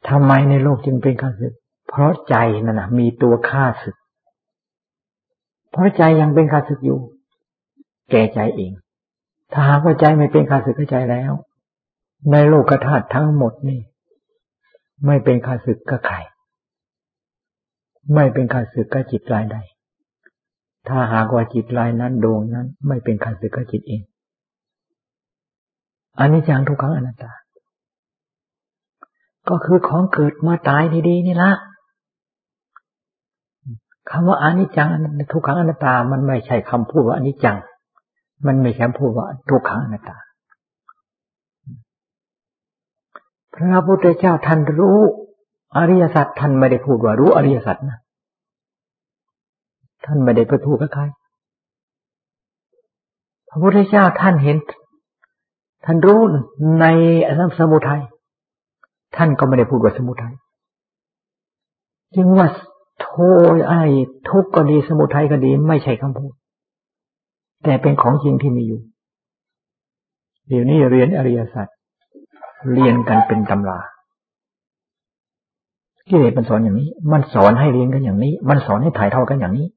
[0.09, 1.53] ทำไมในโลกจึงเป็นข้าศึก
[1.89, 3.95] เพราะใจนั่นนะมีตัวข้าศึก
[5.71, 6.99] เพราะใจยังเป็นข้าศึกอยู่
[8.11, 8.71] แก่ใจเอง
[9.53, 11.31] ถ้าหากว่าใจไม่เป็นข้าศึกกับใจแล้ว
[12.31, 13.79] ในโลกธาตุทั้งหมดนี่
[15.05, 16.17] ไม่เป็นข้าศึกกับใคร
[18.15, 19.57] ไม่เป็นข้าศึกกับจิตรายใด
[20.87, 24.01] ถ้าหากว่าจิตรายนั้นดวงนั้น ไม่เป็นข้าศึกกับจิตเอง
[26.19, 27.31] อันนี้จังทุกครั้งอนัตตา
[29.49, 31.51] ก็คือของเกิดมาตายดีๆนี่ละ
[34.09, 34.89] คำว่าอนิจจัง
[35.33, 37.57] ทุกครั้งอนัตตา มันไม่ใช่คำพูดว่าอนิจจัง
[38.47, 40.17] มันไม่ใช่พูดว่าทุกขังอนัตตา
[43.53, 44.99] พระพุทธเจ้าท่านรู้
[45.77, 47.97] อริยสัจท่านไม่ได้พูดว่ารู้อริยสัจนะ
[50.05, 51.03] ท่านไม่ได้ไปพูดกับใคร
[53.49, 54.57] พระพุทธเจ้าท่านเห็น
[55.85, 56.19] ท่านรู้
[56.79, 56.85] ใน
[57.27, 58.01] อสัมสมุทัย
[59.15, 60.33] ท่านก็ไม่ได้พูดว่าสมุทัย
[62.15, 62.47] จึงว่า
[63.01, 63.09] โท
[63.53, 63.81] ษไอ้
[64.29, 66.33] ทุกข์ก็ดีสมุทัยก็ดี ไม่ใช่คำพูด
[67.63, 68.81] แต่เป็นของจริงที่มีอยู่
[70.47, 71.67] เดี๋ยวนี้เรียนอริยสัจ
[72.73, 73.79] เรียนกันเป็นตำรา
[76.07, 79.67] กิเลสมันสอนอย่างนี้ มันสอนให้เรียนกันอย่างนี้ มันสอนให้ถ่ายทอดกันอย่างนี้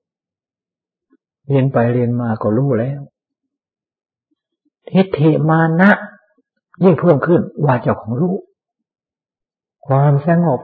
[1.48, 3.00] เรียนไปเรียนมาก็รู้แล้ว
[4.90, 5.90] ทิฏฐิมานะ
[6.82, 8.34] ยิ่งเพิ่มขึ้นว่าเจ้าของรู้
[9.86, 10.60] ความสงบ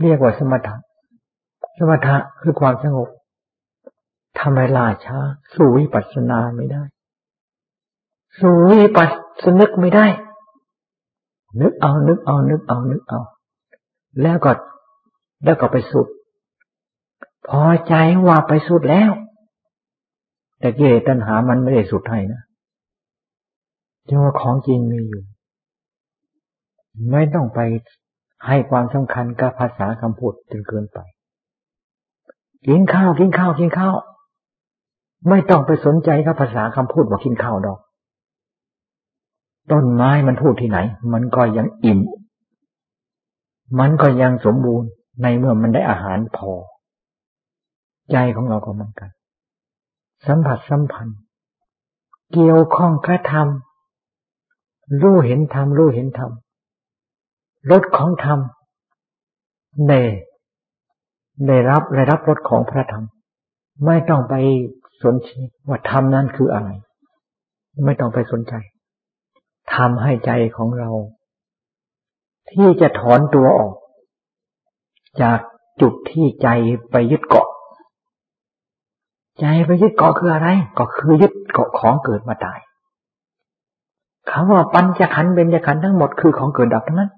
[0.00, 0.76] เรียกว่าสมถะ
[1.78, 3.08] สมถะคือความสงบ
[4.38, 5.18] ทำไมล่าช้า
[5.52, 6.82] สู้วิปัสสนาไม่ได้
[8.38, 9.08] สู้วิปัส
[9.42, 10.06] สนึกไม่ได้
[11.60, 13.20] นึกเอานึกเอานึกเอานึกเอา
[14.22, 14.52] แล้วก็
[15.44, 16.06] แล้วก็ไปสุด
[17.48, 17.94] พอใจ
[18.26, 19.12] ว่าไปสุดแล้ว
[20.58, 22.42] แต่เกตัณหามันไม่ได้สุดให้นะ
[24.08, 25.22] จึงว่าของจริงมีอยู่
[27.10, 27.60] ไม่ต้องไป
[28.46, 30.98] ให้ความสำคัญกับภาษาคำพูดจนเกินไป
[32.66, 33.94] กินข้าวกินข้าวกินข้าว
[35.28, 37.78] ไม่ต้องไปสนใจกับภาษาคำพูดว่ากินข้าวดอก
[39.72, 40.78] ต้นไม้มันพูดที่ไหน
[41.12, 42.00] มันก็ยังอิ่ม
[43.80, 44.88] มันก็ยังสมบูรณ์
[45.22, 46.52] ในเมื่อมันได้อาหารพอ
[48.12, 49.10] ใจของเราก็เหมือนกัน
[50.26, 51.18] สัมผัสสัมพันธ์
[52.32, 53.46] เกี่ยวข้องกับธรรม
[55.02, 56.30] รู้เห็นธรรมรู้เห็นธรรม
[57.70, 58.38] รสของธรรม
[59.86, 59.92] เน
[61.46, 63.04] ได้รับได้รับรสของพระธรรม
[63.86, 64.34] ไม่ต้องไป
[65.04, 65.30] สนใจ
[65.68, 66.70] ว่าธรรมนั้นคืออะไร
[67.84, 68.54] ไม่ต้องไปสนใจ
[69.74, 70.90] ทำให้ใจของเรา
[72.50, 73.74] ที่จะถอนตัวออก
[75.22, 75.38] จาก
[75.80, 76.48] จุดที่ใจ
[76.90, 77.48] ไปยึดเกาะ
[79.40, 82.60] ใจไปยึดเกาะคืออะไร ก็คือยึดเกาะของเกิดมาตาย
[84.30, 87.10] คำว่าปัญจขันธ์เบญจขันธ์ทั้งหมดคือของเกิดดับทั้งนั้น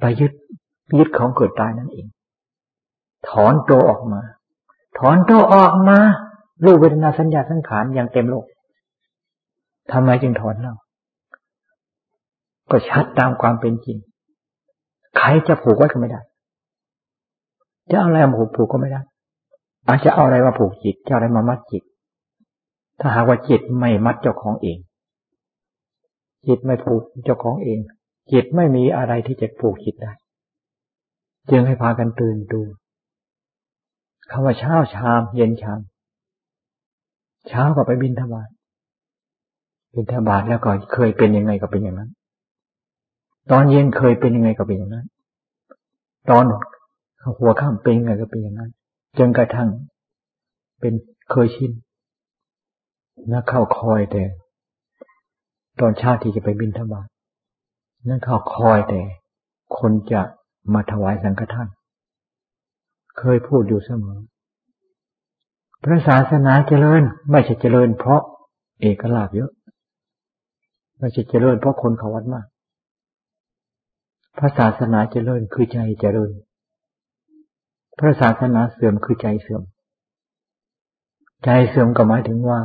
[0.00, 0.32] ไปยึด
[0.98, 2.06] ยึดของเกิดตายนั่นเอง
[3.28, 4.20] ถอนตัวออกมา
[4.98, 5.98] ถอนตัวออกมา
[6.64, 8.44] รูปเวทนาสัญญาสังขารอย่างเต็มโลก
[9.92, 10.74] ทำไมจึงถอนเรา
[12.70, 13.98] ก็ชัดตามความเป็นจริง
[15.18, 16.20] ใครจะผูกไว้ก็ไม่ได้
[17.90, 19.00] จะเอาอะไรมาผูกผูกก็ไม่ได้
[19.86, 21.82] อาจจะเอาอะไรมาผูกจิต จะอะไรมามัดจิต
[23.00, 24.78] ถ้าหากว่าจิตไม่มัดเจ้าของเอง
[26.46, 27.78] จิตไม่ผูกเจ้าของเอง
[28.32, 30.12] จิตไม่มีอะไรที่จะผูกจิตได้
[31.50, 32.62] จึงให้พากันตื่นดู
[34.30, 35.80] คำว่าเช้าชาม เย็นชาม
[37.48, 38.48] เช้าก็ไปบินทบาท
[39.94, 42.10] บินทบาทแล้วก็เคยเป็นยังไงก็เป็นอย่างนั้น
[43.50, 45.06] ตอนเย็นเคยเป็นยังไงก็เป็นอย่างนั้น
[46.30, 46.44] ตอน
[47.38, 48.70] หัวข้ามเป็นยังไงก็เป็นอย่างนั้น
[49.18, 49.68] จนกระทั่ง
[50.80, 50.94] เป็น
[51.30, 51.72] เคยชิน
[53.28, 54.22] แล้วเข้าคอยแต่
[55.80, 57.06] ตอนเช้าที่จะไปบินทบาท
[58.08, 59.00] นั่นเขาคอยแต่
[59.78, 60.22] คนจะ
[60.74, 61.68] มาถวายสังฆทาน
[63.18, 64.18] เคยพูดอยู่เสมอ
[65.82, 68.22] พระศาสนาเจริญไม่ใช่เจริญ เพราะ
[68.80, 69.50] เอกลาภเยอะ
[70.98, 72.46] ไม่ใช่เจริญเพราะคนเขาวัดมาก
[74.38, 76.32] พระศาสนาเจริญคือใจเจริญ
[77.98, 79.62] พระศาสนาเสื่อมคือใจเสื่อม
[81.44, 82.60] ใจเสื่อมก็หมายถึงว่า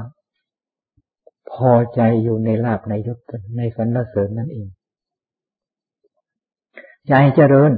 [1.52, 3.20] พอใจอยู่ในลาภในยศ
[3.58, 4.68] ในสรรเสริญนั่นเอง
[7.08, 7.72] ใจเจริญ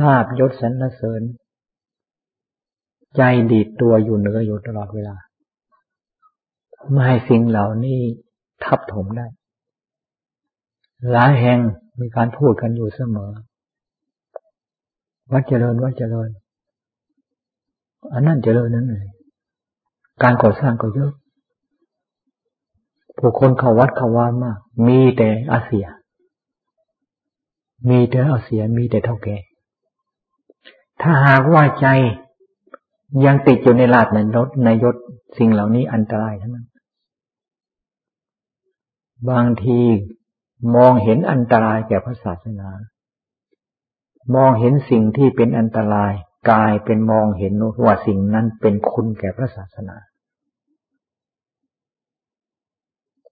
[0.00, 1.22] ลาบยศสรรเสริญ
[3.16, 5.16] ใจดีดตัวอยู่เหนืออยู่ตลอดเวลา
[6.90, 7.98] ไม่ให้สิ่งเหล่านี้
[8.64, 9.26] ทับถมได้
[11.12, 11.58] หลายแห่ง
[12.00, 13.30] มีการพูดกันอยู่เสมอ
[15.32, 16.28] วัดเจริญวัดเจริญ
[18.12, 19.08] อันนั้นเจริญนั้นเลย
[20.22, 21.12] การก่อสร้างก็เยอะ
[23.20, 25.86] ผู้คนเข้าวัดเข้าวานมาก มีแต่อาเซีย
[27.88, 29.36] มีแต่อาเสีย มีแต่เท่าแก่
[31.00, 31.86] ถ้าหากว่าใจ
[33.24, 34.96] ยังติดอยู่ในลาดในรถในยศ
[35.38, 36.66] สิ่งเหล่านี้อันตรายทั้งนั้น
[39.30, 39.80] บางที
[40.76, 42.70] มองเห็นอันตรายแก่พระศาสนา
[44.34, 46.12] มองเห็นสิ่งที่เป็นอันตราย
[46.50, 47.52] กลายเป็นมองเห็น
[47.84, 49.96] ว่าสิ่งนั้นเป็นคุณแก่พระศาสนา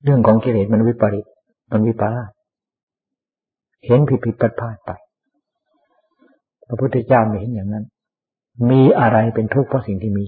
[0.05, 1.27] เรื่องของกิเลสมันวิปริต
[1.73, 2.31] มันวิปลาส
[3.87, 4.91] เห็นผิดผิดพลาดพลาดไป
[6.67, 7.85] พระพุทธเจ้าไม่เห็นอย่างนั้น
[8.71, 10.25] มีอะไรเป็นทุกข์เพราะสิ่งที่มี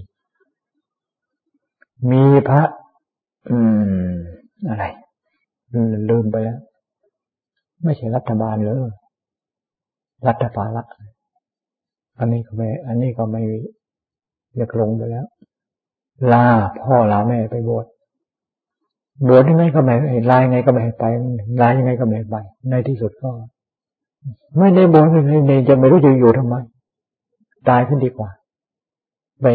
[2.11, 2.63] มีพระ
[3.49, 3.57] อื
[4.11, 4.13] ม
[4.69, 4.83] อะไร
[6.09, 6.59] ลืมไปแล้ว
[7.83, 8.91] ไม่ใช่รัฐบาลเลย
[10.27, 10.85] รัฐบาลละ
[12.19, 13.43] อันนี้ก็ไม่ อันนี้ก็ไม่
[14.53, 15.25] เรียกลงไปแล้ว
[16.31, 16.45] ลา
[16.83, 17.85] พ่อลาแม่ไปบวช
[19.27, 19.95] บวชยังไงก็ไม่
[20.31, 21.05] ลายยังไงก็ไม่ไป
[21.61, 22.35] ลายยังไงก็ไม่ไป
[22.69, 23.29] ในที่สุดก็
[24.57, 26.55] ไม่ได้บวชไม่จะไม่รู้จะอยู่ทำไม
[27.69, 28.29] ตายขึ้นดีกว่า
[29.41, 29.47] ไป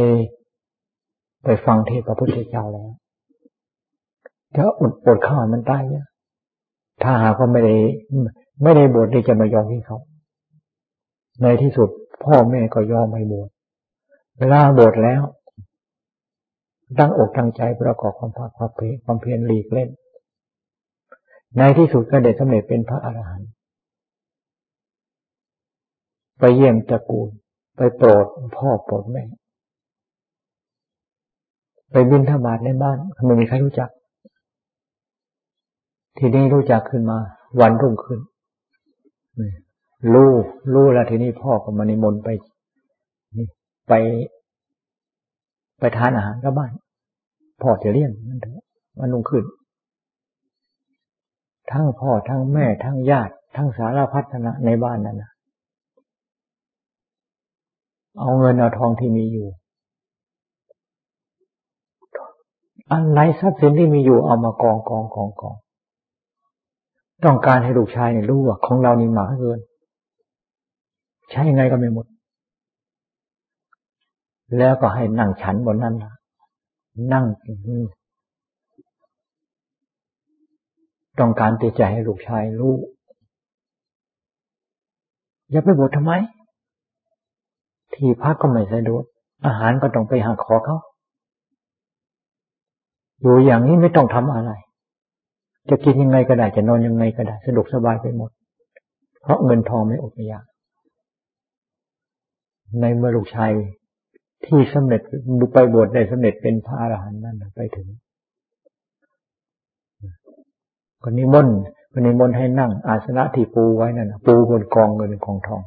[1.44, 2.90] ไปฟังเทศพระพุทธเจ้าแล้ว
[4.54, 6.06] ถ้าอดปวดข้าวมันตายเนี่ย
[7.02, 7.74] ถ้าหากว่าไม่ได้
[8.62, 9.98] ไม่ได้บวชที่จะมายอมให้เขา
[11.42, 11.88] ในที่สุด
[12.24, 13.48] พ่อแม่ก็ยอมให้บวช
[14.38, 15.22] เวลาบวชแล้ว
[16.98, 19.88] ตั้งอกตั้งใจประกอบความภาคความเพียรความเพียรหลีกเล่น
[21.58, 23.50] ในที่สุดก็ได้สำเร็จเป็นพระอรหันต์
[26.38, 27.28] ไปเยี่ยมตระกูล
[27.76, 28.24] ไปโปรด
[28.56, 29.24] พ่อโปรดแม่
[31.92, 32.96] ไปบินธบาตในบ้าน
[33.26, 33.90] ไม่มีใครรู้จัก
[36.18, 37.18] ทีนี้รู้จักขึ้นมา
[37.60, 38.20] วันรุ่งขึ้น
[40.12, 40.32] รู้
[40.74, 42.28] รู้แล้วทีนี้พ่อก็มานิมนต์ไป
[43.88, 43.92] ไป
[45.78, 46.72] ไปทานอาหารกับบ้าน
[47.62, 48.64] พ่อจะเลี้ยงนั่นเถอะ
[48.98, 49.44] วันรุ่งขึ้น
[51.70, 55.30] ทั้งพ่อทั้งแม่ทั้งญาติ ทั้งสารพัฒนะในบ้านนั่นนะ
[58.18, 59.48] เอาเงินเอาทองที่มีอยู่
[62.92, 65.56] อะไรทรัพย์สินที่มีอยู่เอามากองกองกองกอง
[67.24, 69.60] ต้องการให้ลูกชายเนี่ยรู้ว่าของเรานี่หมาเกิน
[71.30, 72.06] ใช้ยังไงก็ไม่หมด
[74.58, 76.14] แล้วก็ให้นั่งฉันบนนั้นนะ
[77.12, 77.24] นั่ง
[81.18, 82.74] ต้องการตีใจให้ลูกชายรู้
[85.50, 86.12] อย่าไปบวชทำไม
[87.94, 89.02] ที่พักก็ไม่สะดวก
[89.46, 90.76] อาหารก็ต้องไปหาขอเขา
[93.20, 94.52] อยู่อย่างนี้ไม่ต้องทำอะไร
[95.70, 98.30] จะกินยังไงก็ได้ จะนอนยังไงก็ได้ สะดวกสบายไปหมด
[99.22, 100.44] เพราะเงินทองไม่อดไม่ยาก
[102.80, 103.50] ในเมื่อลูกชาย
[104.46, 105.00] ที่สำเร็จ
[105.52, 107.88] ไปบวชได้สำเร็จเป็นพระอรหันต์นั่นไปถึง
[111.02, 111.48] คนนี้มน
[111.92, 115.62] คนนี้มนให้นั่ง อาสนะที่ปูไว้นั่นปูบนกองเงินกองทอง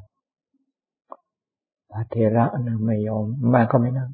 [1.92, 4.10] พระเทระนะไม่ยอมมาก็ไม่นั่ง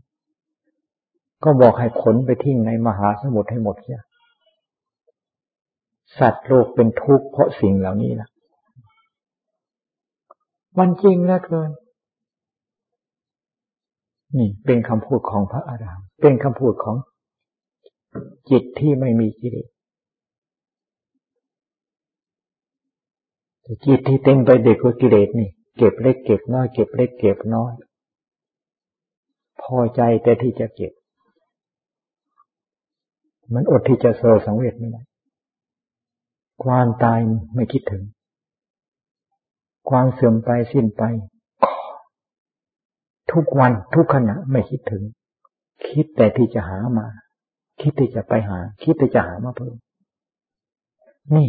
[1.44, 4.02] ก็บอกให้ขนไปทิ้งในมหาสมุทรให้หมดเสีย
[6.20, 8.30] สัตว์โลกเป็นทุกข์เพราะสิ่งเหล่านี้นะ
[10.78, 11.70] มันจริงนะเกิน
[14.38, 16.96] นี่เป็นคำพูดของพระอารามเป็นคำพูดของ
[18.50, 19.68] จิตที่ไม่มีกิเลส
[23.86, 27.74] จิตที่เต็มไปด็กกับกิเลสนี่ เก็บเล็กเก็บน้อยเก็บเล็กเก็บน้อย
[29.62, 30.94] พอใจแต่ที่จะเก็บ
[33.54, 35.04] มันอดที่จะโศสังเวชไม่ได้
[36.64, 37.20] ความตาย
[37.56, 38.04] ไม่คิดถึง
[39.90, 41.04] ความเสื่อมไปสิ้นไป
[43.32, 45.04] ทุกวันทุกขณะไม่คิดถึง
[45.90, 47.08] คิดแต่ที่จะหามา
[47.82, 49.76] คิดที่จะไปหา คิดที่จะหามาเพิ่ม
[51.36, 51.48] นี่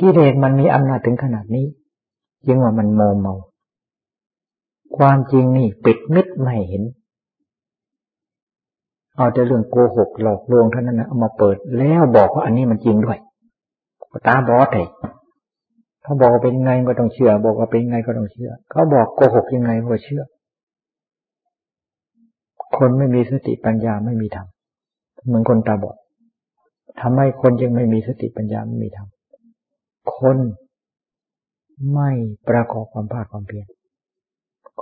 [0.00, 1.66] กิเลสมันมีอำนาจถึงขนาดนี้
[2.46, 3.34] จึงว่ามันโมเมา
[4.96, 6.82] ความจริงนี่ปิดมิดไม่เห็น
[9.16, 13.18] เอาแต่เรื่องโกหกหลอกลวงเท่านั้นนะเอามาเปิดแล้วบอกว่าอันนี้มันจริงด้วย
[14.26, 14.88] ตาบอดเลย
[16.02, 20.22] เขาบอกเป็นไงก็ต้องเชื่อ บอกว่าเป็นไงก็ต้องเชื่อ เขาบอกโกหกยังไงก็เชื่อ
[22.76, 24.46] คนไม่มีสติปัญญาไม่มีธรรม
[25.26, 25.96] เหมือนคนตาบอด
[27.00, 29.08] ทำให้คนยังไม่มีสติปัญญาไม่มีธรรม
[30.16, 30.36] คน
[31.92, 32.10] ไม่
[32.48, 33.66] ประกอบความภาคความเพียร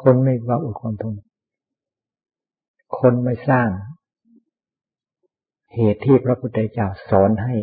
[0.03, 1.15] คนไม่ว่าอดความทน
[2.99, 3.69] คนไม่สร้าง
[5.75, 7.55] เหตุที่พระพุทธเจ้าสอนให้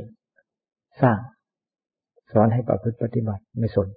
[1.02, 1.20] สร้าง
[2.34, 3.88] สอนให้ประพฤติปฏิบัติไม่สน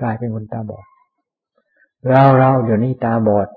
[0.00, 0.86] กลายเป็นคนตาบอด
[2.08, 3.48] เราเราเดี๋ยวนี้ตาบอด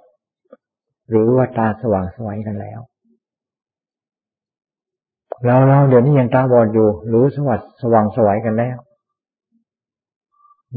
[1.10, 2.80] หรือว่าตาสว่างสวัยกันแล้ว
[5.46, 8.78] เราเราเดี๋ยวนี้ยังตาบอดอยู่หรือสวัสดสว่างสวัยกันแล้ว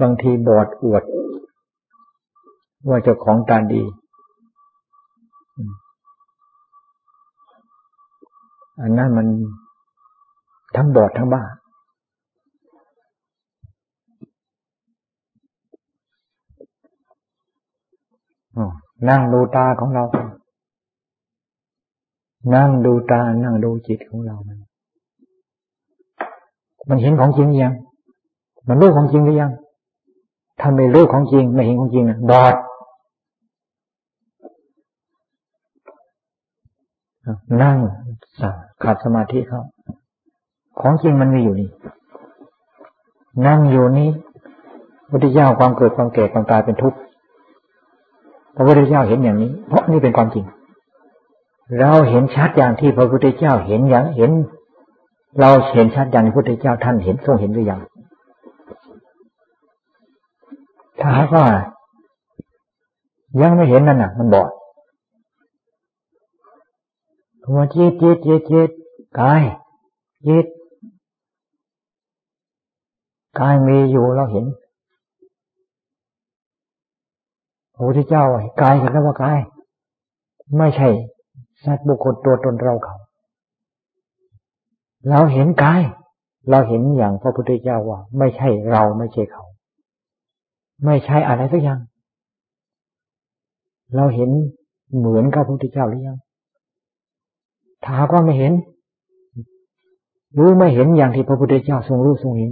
[0.01, 1.03] บางทีบอดอวด
[2.89, 3.83] ว่าเจ้าของตาดี
[8.81, 9.27] อันนั้นมัน
[10.77, 11.43] ทั้งบอดทั้งบ้า
[19.09, 20.05] นั่งดูตาของเรา
[22.55, 24.59] นั่งดูตา นั่งดูจิตของเรา มัน
[26.89, 27.75] มันเห็นของจริงยัง
[28.69, 29.53] มันรู้ของจริงหรือยัง
[30.61, 32.55] ถ้าไม่รู้ของจริง ไม่เห็นของจริงนะบอด
[37.63, 37.77] นั่ง
[38.83, 39.63] ขาดสมาธิเขา
[40.81, 41.71] ของจริงมันมีอยู่นี่
[43.47, 44.11] นั่งอยู่นี้
[45.09, 46.99] พุทธเจ้าความเกิดความแก่ความตายเป็นทุกข์
[48.55, 50.45] พระพุทธเจ้าเห็นอย่างนี้ เพราะนี่เป็นความจริง
[51.81, 54.31] เราเห็นชัดอย่างที่พระพุทธเจ้าเห็นอย่างเห็น
[55.41, 57.81] เราเห็นชัดอย่างที่พระพุทธเจ้าท่านเห็นทรงเห็นหรือยัง
[61.01, 61.47] ถ้าหากว่า
[63.41, 64.51] ยังไม่เห็นนั่นน่ะ มันบอด
[67.47, 68.71] หัวจิตจิตจิตจิต
[69.21, 69.43] กาย
[70.27, 70.47] จิต
[73.41, 74.45] กายมีอยู่เราเห็น
[77.75, 78.25] พระพุทธเจ้า
[78.63, 79.41] กายเห็นแล้วว่ากาย
[80.59, 80.89] ไม่ใช่
[81.65, 82.97] สัตว์บุคคลตัวตนเราเขา
[85.09, 85.83] เราเห็นกาย
[86.51, 89.45] เราเห็นอย่างพระพุทธเจ้าว่า ไม่ใช่เราไม่ใช่เขา
[90.85, 91.81] ไม่ใช่อะไรสักอย่าง
[93.97, 94.31] เราเห็น
[94.99, 96.19] เหมือนกับพระพุทธเจ้าหรือยัง
[97.85, 98.53] ถ้าก็ไม่เห็น
[100.39, 102.51] รู้ไม่เห็นอย่างที่พระพุทธเจ้าทรงรู้ทรงเห็น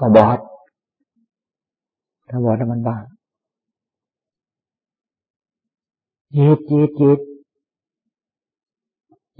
[0.00, 0.38] ก็บอด
[2.28, 2.96] ถ้าบอดมันบ้า
[6.34, 7.18] จิตจิตจิต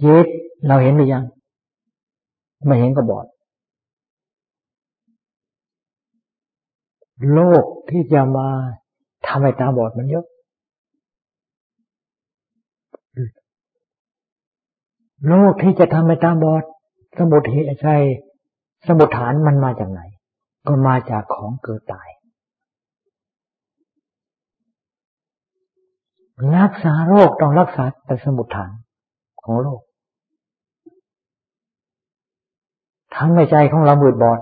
[0.05, 0.27] ยึด
[0.67, 1.25] เราเห็นหรือยัง
[2.67, 3.27] ไม่เห็นก็บอด
[7.33, 8.49] โลกที่จะมา
[9.27, 10.27] ทำให้ตาบอดมันเยอะ
[15.29, 16.63] โลกที่จะทำให้ตาบอด
[17.19, 17.97] สมุทเหตุใช่
[18.87, 20.01] สมุทฐานมันมาจากไหน
[20.67, 22.09] ก็มาจากของเกิดตาย
[26.57, 28.71] รักษาโรคต้องรักษาแต่สมุทฐาน
[29.43, 29.81] ของโลก
[33.15, 34.41] ทำให้ใจของเรามืดบอด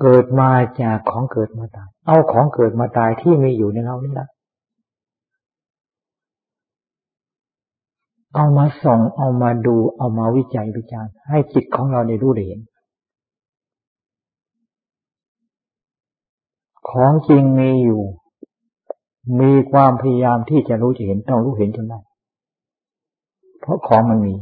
[0.00, 0.50] เกิดมา
[0.82, 4.28] จากของเกิดมาตาย เอาของเกิดมาตายที่มีอยู่ในเรานี่แหละ
[8.34, 12.60] เอามาส่องเอามาดูเอามาวิจัยวิจารณ์ให้จิตของเราได้รู้เห็น
[16.90, 18.02] ของจริงมีอยู่
[19.40, 21.98] มีความพยายามที่จะรู้จะเห็นต้องรู้เห็นจนได้
[23.60, 24.34] เพราะของมันมี